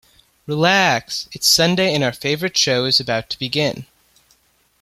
[0.47, 1.29] Relax!
[1.31, 3.85] It's Sunday and our favorite show is about to begin!